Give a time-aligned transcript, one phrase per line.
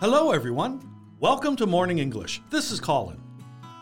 [0.00, 0.80] Hello, everyone.
[1.20, 2.42] Welcome to Morning English.
[2.50, 3.20] This is Colin.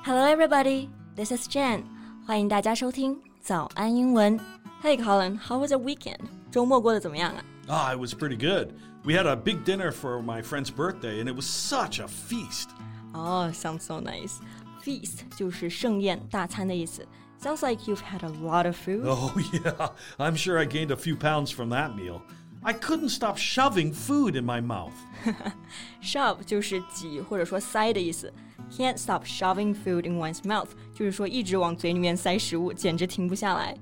[0.05, 0.91] Hello, everybody.
[1.17, 1.85] This is Jen.
[2.27, 4.39] 欢迎大家收听早安英文。
[4.83, 6.21] Hey, Colin, how was your weekend?
[6.51, 7.45] 周末过得怎么样啊？
[7.69, 8.75] Ah, it was pretty good.
[9.05, 12.69] We had a big dinner for my friend's birthday, and it was such a feast.
[13.13, 14.39] 哦、s o u n d s so nice.
[14.83, 17.07] Feast 就是盛宴、大餐的意思。
[17.41, 19.05] Sounds like you've had a lot of food.
[19.05, 19.91] Oh, yeah.
[20.19, 22.23] I'm sure I gained a few pounds from that meal.
[22.63, 24.93] I couldn't stop shoving food in my mouth.
[26.01, 28.33] Shove 就是挤或者说塞的意思。
[28.71, 33.77] Can't stop shoving food in one's mouth 就是说一直往嘴里面塞食物，简直停不下来。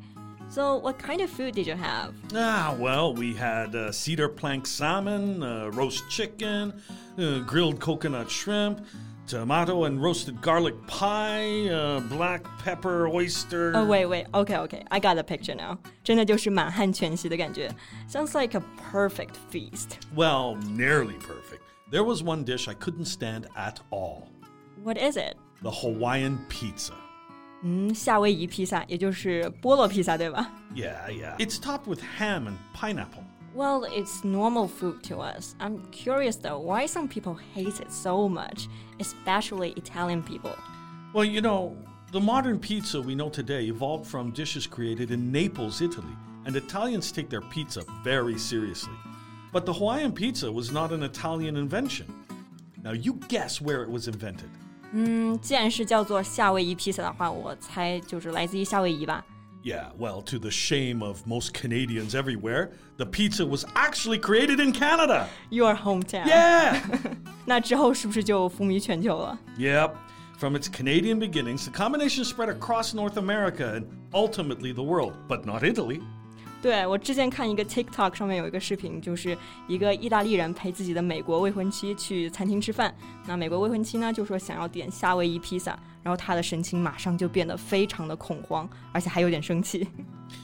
[0.48, 2.12] So, what kind of food did you have?
[2.34, 6.72] Ah, well, we had uh, cedar plank salmon, uh, roast chicken,
[7.16, 8.78] uh, grilled coconut shrimp,
[9.26, 13.72] tomato and roasted garlic pie, uh, black pepper oyster.
[13.76, 14.26] Oh, wait, wait.
[14.34, 14.84] Okay, okay.
[14.90, 15.78] I got the picture now.
[16.02, 17.70] 真的就是满汉全席的感觉。
[18.08, 19.98] Sounds like a perfect feast.
[20.16, 21.60] Well, nearly perfect.
[21.90, 24.28] There was one dish I couldn't stand at all
[24.82, 25.36] What is it?
[25.62, 26.92] the Hawaiian pizza.
[27.62, 31.36] 嗯，夏威夷披萨，也就是菠萝披萨，对吧 Yeah, yeah.
[31.36, 33.22] It's topped with ham and pineapple.
[33.54, 35.56] Well, it's normal food to us.
[35.58, 38.68] I'm curious though, why some people hate it so much,
[39.00, 40.54] especially Italian people.
[41.12, 41.76] Well, you know,
[42.12, 46.14] the modern pizza we know today evolved from dishes created in Naples, Italy,
[46.46, 48.94] and Italians take their pizza very seriously.
[49.52, 52.06] But the Hawaiian pizza was not an Italian invention.
[52.84, 54.48] Now, you guess where it was invented.
[54.92, 59.24] 嗯，既然是叫做夏威夷披萨的话，我猜就是来自于夏威夷吧。
[59.64, 64.72] Yeah, well, to the shame of most Canadians everywhere, the pizza was actually created in
[64.72, 65.28] Canada.
[65.50, 66.26] Your hometown.
[66.26, 66.80] Yeah!
[67.44, 69.38] 那之后是不是就风靡全球了？
[69.58, 69.90] yep.
[70.38, 75.44] From its Canadian beginnings, the combination spread across North America and ultimately the world, but
[75.44, 76.00] not Italy.
[76.62, 79.36] 对我之前看一个 TikTok 上面有一个视频，就是
[79.66, 82.94] 一个意大利人陪自己的美国未婚妻去餐厅吃饭。
[83.26, 89.88] 那美国未婚妻呢就说想要点夏威夷披萨， 然后他的神情马上就变得非常的恐慌，而且还有点生气。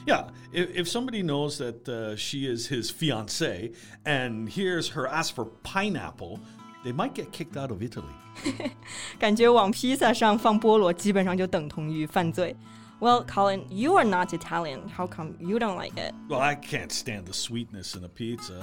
[0.05, 3.71] Yeah, if, if somebody knows that uh, she is his fiance
[4.03, 6.39] and hears her ask for pineapple,
[6.83, 8.13] they might get kicked out of Italy.
[9.17, 12.55] 感觉往披萨上放菠萝基本上就等同于犯罪。
[12.99, 14.89] Well, Colin, you are not Italian.
[14.89, 16.13] How come you don't like it?
[16.27, 18.59] Well, I can't stand the sweetness in a pizza.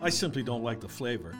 [0.00, 1.32] I, I simply don't like the flavor.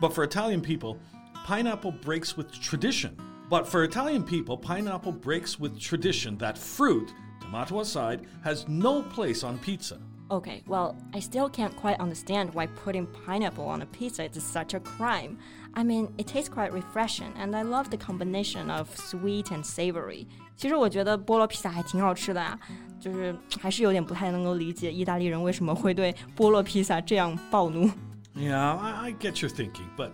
[0.00, 0.98] But for Italian people,
[1.46, 3.16] pineapple breaks with tradition.
[3.50, 9.44] But for Italian people, pineapple breaks with tradition that fruit, tomato aside, has no place
[9.44, 9.98] on pizza.
[10.28, 14.74] Okay, well, I still can't quite understand why putting pineapple on a pizza is such
[14.74, 15.38] a crime.
[15.74, 20.26] I mean, it tastes quite refreshing, and I love the combination of sweet and savory.
[20.56, 22.58] 其实我觉得菠萝披萨还挺好吃的啊，
[22.98, 27.88] 就是还是有点不太能够理解意大利人为什么会对菠萝披萨这样暴怒。
[28.34, 30.10] Yeah, I, I get your thinking, but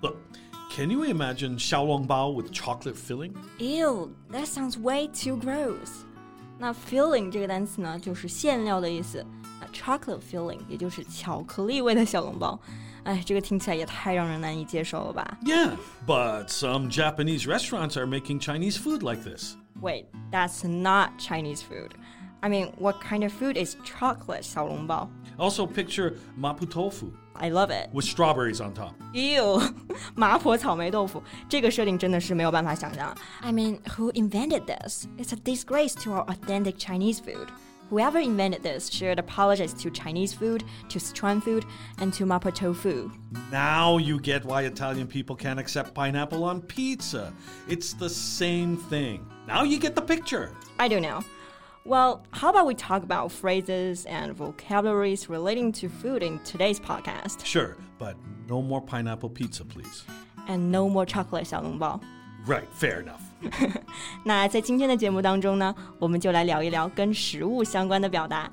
[0.00, 0.16] look,
[0.77, 3.35] Can you imagine xiaolongbao with chocolate filling?
[3.57, 6.05] Ew, that sounds way too gross.
[6.59, 9.25] 那 filling 这个单词呢，就是馅料的意思。
[9.59, 12.59] 那 chocolate filling 也就是巧克力味的小笼包。
[13.05, 15.71] 哎，这个听起来也太让人难以接受了吧？Yeah,
[16.05, 19.55] but some Japanese restaurants are making Chinese food like this.
[19.81, 21.93] Wait, that's not Chinese food.
[22.41, 27.07] I mean, what kind of food is chocolate 小笼包？Also, picture mapo tofu.
[27.36, 27.88] I love it.
[27.92, 28.94] with strawberries on top.
[29.12, 29.60] Ew，
[30.14, 33.14] 麻婆草莓豆腐，这个设定真的是没有办法想象。
[33.40, 35.06] I mean, who invented this?
[35.18, 37.48] It's a disgrace to our authentic Chinese food.
[37.90, 41.64] Whoever invented this should apologize to Chinese food, to Sichuan food,
[41.98, 43.10] and to mapo tofu.
[43.50, 47.34] Now you get why Italian people can't accept pineapple on pizza.
[47.68, 49.26] It's the same thing.
[49.46, 50.52] Now you get the picture.
[50.78, 51.22] I don't know.
[51.86, 57.44] Well, how about we talk about phrases and vocabularies relating to food in today's podcast?
[57.44, 58.14] Sure, but
[58.48, 60.04] no more pineapple pizza, please.
[60.46, 62.00] And no more chocolate 小笼包。
[62.46, 63.20] Right, fair enough.
[64.24, 68.52] 那在今天的节目当中呢，我们就来聊一聊跟食物相关的表达。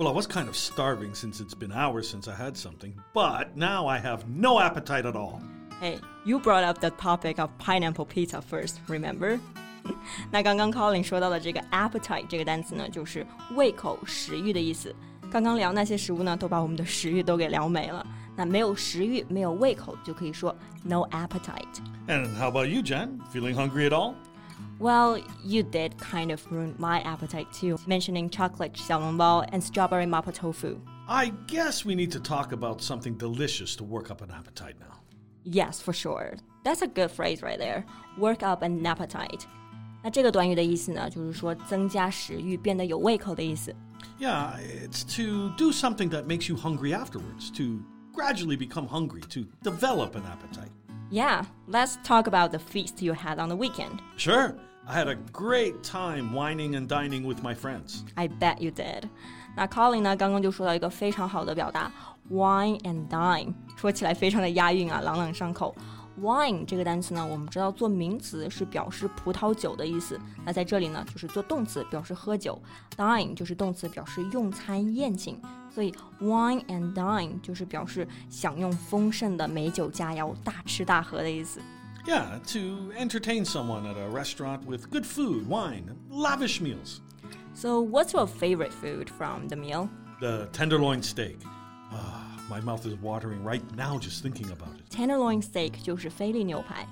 [0.00, 3.56] Well, I was kind of starving since it's been hours since I had something, but
[3.56, 5.40] now I have no appetite at all.
[5.80, 9.38] Hey, you brought up the topic of pineapple pizza first, remember?
[10.30, 14.94] 那刚刚 Colin 说到的这个 appetite 这个单词呢，就是胃口、食欲的意思。
[15.30, 18.04] 刚刚聊那些食物呢，都把我们的食欲都给聊没了。
[18.34, 21.64] 那没有食欲、没有胃口就可以说 no appetite。
[22.06, 23.20] And how about you, Jen?
[23.32, 24.14] Feeling hungry at all?
[24.80, 30.32] Well, you did kind of ruin my appetite too, mentioning chocolate xiaolongbao and strawberry mapo
[30.32, 30.78] tofu.
[31.08, 35.00] I guess we need to talk about something delicious to work up an appetite now.
[35.44, 36.36] Yes, for sure.
[36.64, 37.84] That's a good phrase right there.
[38.18, 39.46] Work up an appetite.
[40.02, 43.74] 那这个短语的意思呢，就是说增加食欲，变得有胃口的意思。
[44.18, 47.82] Yeah, it's to do something that makes you hungry afterwards, to
[48.12, 50.70] gradually become hungry, to develop an appetite.
[51.10, 54.00] Yeah, let's talk about the feast you had on the weekend.
[54.16, 54.56] Sure,
[54.87, 58.03] I had a great time wining and dining with my friends.
[58.15, 59.03] I bet you did.
[59.55, 61.91] 那 Colin 呢，刚刚就说到一个非常好的表达
[62.31, 65.75] ，wine and dine，说起来非常的押韵啊，朗朗上口。
[66.19, 72.61] Wine 这个单词呢，我们知道做名词是表示葡萄酒的意思，那在这里呢就是做动词表示喝酒
[72.97, 75.39] ，dine 就是动词表示用餐宴请，
[75.73, 81.61] 所以 wine and dine 就是表示享用丰盛的美酒佳肴，大吃大喝的意思。
[82.06, 87.00] Yeah, to entertain someone at a restaurant with good food, wine, and lavish meals.
[87.54, 89.88] So what's your favorite food from the meal?
[90.20, 91.38] The tenderloin steak.
[91.90, 94.88] Ah, my mouth is watering right now just thinking about it.
[94.88, 96.86] tenderloin steak 就是菲力牛排。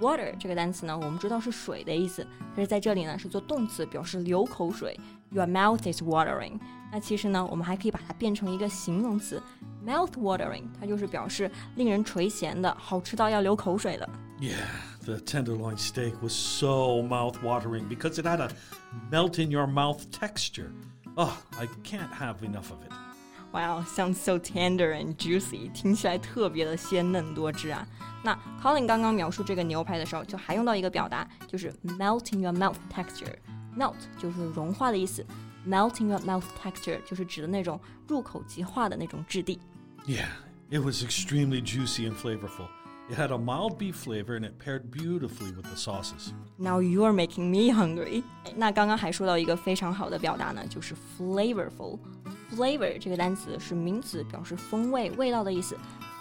[0.00, 4.98] Water 这个单词呢，我们知道是水的意思，可是在这里呢是做动词，表示流口水。
[5.30, 6.60] Your mouth is watering。
[6.92, 9.42] 那其实呢，我们还可以把它变成一个形容词，
[9.84, 14.08] mouth watering，它就是表示令人垂涎的，好吃到要流口水的。
[14.40, 14.68] Yeah,
[15.04, 18.50] the tenderloin steak was so mouth-watering because it had a
[19.10, 20.70] melt-in-your-mouth texture.
[21.16, 22.92] Oh, I can't have enough of it.
[23.50, 27.86] Wow, sounds so tender and juicy，听起来特别的鲜嫩多汁啊。
[28.22, 35.26] 那 Colin 刚刚描述这个牛排的时候，就还用到一个表达，就是 melt in your mouth texture。melt 就是融化的意思，
[35.66, 39.58] melt in your mouth texture 就是指的那种入口即化的那种质地。
[40.06, 40.28] Yeah,
[40.70, 42.68] it was extremely juicy and flavorful.
[43.12, 46.34] It had a mild beef flavor and it paired beautifully with the sauces.
[46.58, 48.22] Now you're making me hungry。
[48.54, 55.74] 那刚刚还说到一个非常好的表达呢，就是 flavorful。flavor 这个单词是名词，表示风味、味道的意思。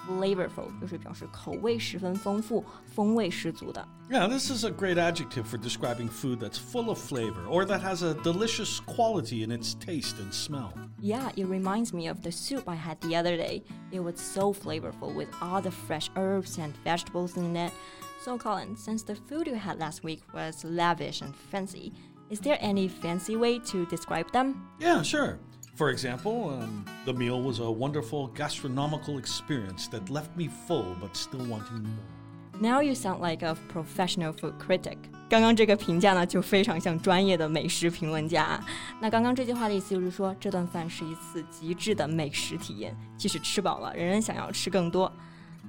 [0.08, 3.86] flavorful 就是表示口味十分丰富、风味十足的。
[4.10, 7.82] Yeah, this is a great adjective for describing food that's full of flavor or that
[7.82, 10.72] has a delicious quality in its taste and smell.
[11.02, 13.64] Yeah, it reminds me of the soup I had the other day.
[13.92, 17.74] It was so flavorful with all the fresh herbs and vegetables in it.
[18.22, 21.94] So, Colin, since the food you had last week was lavish and fancy,
[22.30, 24.68] is there any fancy way to describe them?
[24.80, 25.40] Yeah, sure.
[25.76, 31.16] For example, um, the meal was a wonderful gastronomical experience that left me full but
[31.16, 32.60] still wanting more.
[32.60, 34.98] Now you sound like a professional food critic.
[35.30, 38.60] 刚刚这个评价呢，就非常像专业的美食评论家。
[39.00, 45.12] 那刚刚这句话的意思就是说，这顿饭是一次极致的美食体验，即使吃饱了，仍然想要吃更多。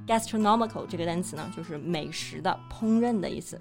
[0.07, 3.61] Gastronomical 这个单词呢，就是美食的、烹饪的意思。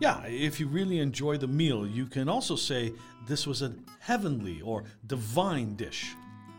[0.00, 2.92] Yeah, if you really enjoy the meal, you can also say
[3.26, 6.14] this was a heavenly or divine dish.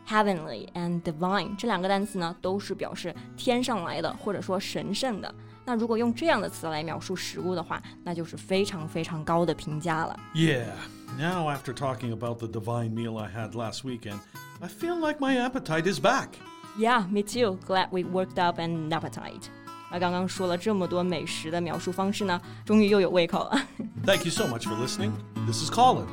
[0.08, 5.34] Heavenly and divine 这两个单词呢，都是表示天上来的，或者说神圣的。
[5.64, 10.20] 那如果用这样的词来描述食物的话，那就是非常非常高的评价了。
[10.36, 10.74] Yeah,
[11.18, 14.20] now after talking about the divine meal I had last weekend,
[14.60, 16.30] I feel like my appetite is back.
[16.78, 17.58] Yeah, me too.
[17.66, 19.50] Glad we worked up an appetite.
[19.92, 23.62] 那刚刚说了这么多美食的描述方式呢，终于又有胃口了。
[24.06, 25.12] Thank you so much for listening.
[25.46, 26.06] This is Colin.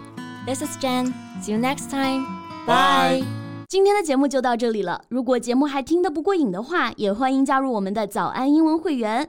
[0.47, 1.12] This is Jen.
[1.40, 2.25] See you next time.
[2.66, 3.21] Bye.
[3.21, 3.26] Bye.
[3.68, 5.02] 今天的节目就到这里了。
[5.09, 9.28] 如果节目还听得不过瘾的话，也欢迎加入我们的早安英文会员。